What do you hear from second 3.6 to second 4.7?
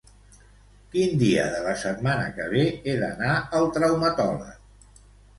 traumatòleg?